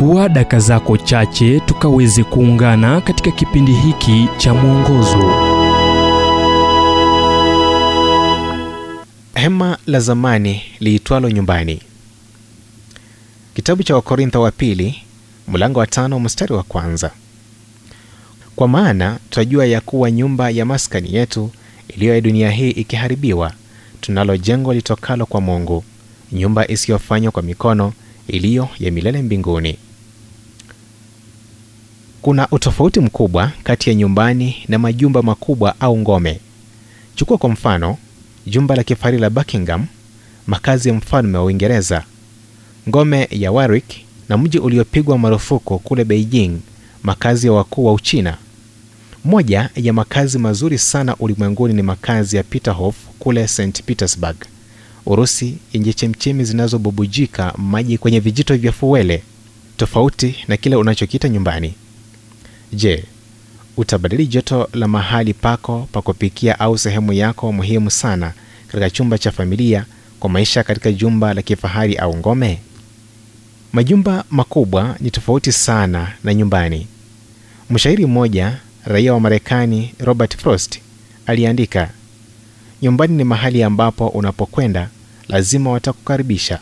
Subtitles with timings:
[0.00, 5.18] chukua daka zako chache tukaweze kuungana katika kipindi hiki cha mwongozo.
[9.34, 11.80] Hema la zamani liitwalo nyumbani.
[13.54, 15.02] Kitabu cha wakorintho wa pili
[15.48, 17.10] mlango wa tano mstari wa kwanza.
[18.56, 21.50] Kwa maana twajua ya kuwa nyumba ya maskani yetu
[21.88, 23.52] iliyo ya dunia hii ikiharibiwa
[24.00, 25.84] tunalo jengo litokalo kwa mungu
[26.32, 27.92] nyumba isiyofanywa kwa mikono
[28.28, 29.78] iliyo ya milele mbinguni
[32.22, 36.40] kuna utofauti mkubwa kati ya nyumbani na majumba makubwa au ngome.
[37.14, 37.96] Chukua kwa mfano
[38.46, 39.86] jumba la kifahari la buckingham
[40.46, 42.04] makazi ya mfalme wa uingereza.
[42.88, 43.84] Ngome ya warwick
[44.28, 46.58] na mji uliopigwa marufuku kule beijing
[47.02, 48.36] makazi ya wakuu wa uchina.
[49.24, 54.36] Moja ya makazi mazuri sana ulimwenguni ni makazi ya peterhof kule st petersburg
[55.06, 59.22] urusi yenye chemchemi zinazobubujika maji kwenye vijito vya fuwele.
[59.76, 61.74] Tofauti na kile unachokiita nyumbani
[62.72, 63.04] je
[63.76, 68.32] utabadili joto la mahali pako pa kupikia au sehemu yako muhimu sana
[68.66, 69.84] katika chumba cha familia
[70.20, 72.58] kwa maisha katika jumba la kifahari au ngome?
[73.72, 76.86] Majumba makubwa ni tofauti sana na nyumbani.
[77.70, 80.80] Mshairi mmoja raia wa marekani robert frost
[81.26, 81.90] aliandika
[82.82, 84.88] nyumbani ni mahali ambapo unapokwenda
[85.28, 86.58] lazima watakukaribisha.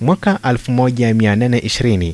[0.00, 2.12] Mwaka 1820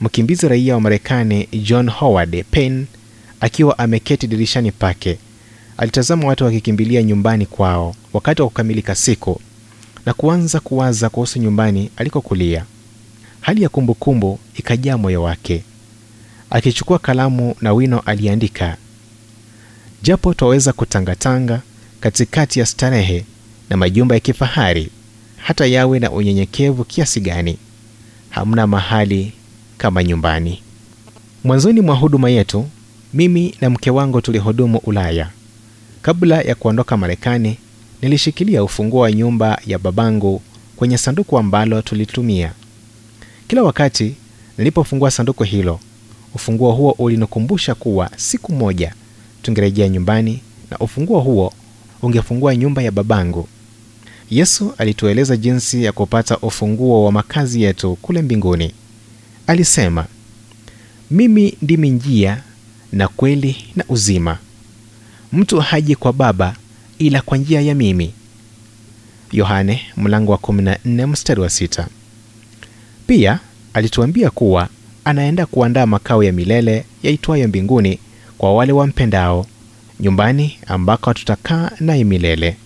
[0.00, 2.86] mkimbizi raia wa marekani john howard payne
[3.40, 5.18] akiwa ameketi dirishani pake.
[5.76, 9.40] Alitazama watu wakikimbilia nyumbani kwao wakati wa kukamilika siku
[10.06, 12.64] na kuanza kuwaza kuhusu nyumbani alikokulia.
[13.40, 15.62] Hali ya kumbukumbu ikajaa moyo wake
[16.50, 18.76] akichukua kalamu na wino aliandika
[20.02, 21.62] japo twaweza kutangatanga
[22.00, 23.24] katikati ya starehe
[23.70, 24.90] na majumba ya kifahari
[25.36, 27.58] hata yawe na unyenyekevu kiasi gani
[28.30, 29.32] hamna mahali
[29.78, 30.62] kama nyumbani.
[31.44, 32.66] Mwanzoni mwa huduma yetu
[33.14, 35.30] mimi na mke wangu tulihudumu ulaya.
[36.02, 37.58] Kabla ya kuondoka marekani
[38.02, 40.42] nilishikilia ufunguo wa nyumba ya babangu
[40.76, 42.52] kwenye sanduku ambalo tulitumia.
[43.48, 44.14] Kila wakati
[44.58, 45.80] nilipofungua sanduku hilo
[46.34, 48.94] ufunguo huo ulinikumbusha kuwa siku moja
[49.42, 50.40] tungerejea nyumbani
[50.70, 51.52] na ufunguo huo
[52.02, 53.48] ungefungua nyumba ya babangu.
[54.30, 58.72] Yesu alitueleza jinsi ya kupata ufunguo wa makazi yetu kule mbinguni
[59.46, 60.06] alisema
[61.10, 62.42] mimi ndimi njia
[62.92, 64.38] na kweli na uzima.
[65.32, 66.56] Mtu haji kwa baba
[66.98, 68.12] ila kwa njia ya mimi.
[69.32, 71.86] Yohane mlango wa 14 mstari wa 6
[73.06, 73.40] pia
[73.74, 74.68] alituambia kuwa
[75.04, 77.98] anaenda kuandaa makao ya milele yaitwayo mbinguni
[78.38, 79.46] kwa wale wampendao
[80.00, 82.56] nyumbani ambako tutakaa naye milele.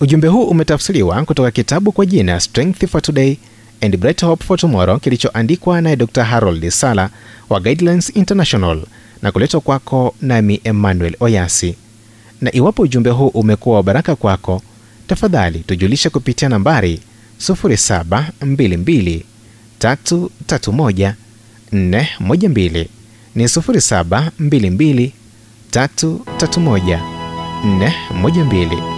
[0.00, 3.36] Ujumbe huu umetafsiriwa kutoka kitabu kwa jina strength for today
[3.80, 6.24] and bright hope for tomorrow kilichoandikwa naye dr.
[6.24, 7.10] Harold sala
[7.48, 8.82] wa guidelines international
[9.22, 11.74] na kuletwa kwako nami emmanuel oyasi.
[12.40, 14.62] Na iwapo ujumbe huu umekuwa wa baraka kwako
[15.06, 17.00] tafadhali tujulishe kupitia nambari
[21.72, 22.86] 722331412
[23.34, 25.10] ni 0722
[25.70, 27.00] 331
[28.22, 28.97] 412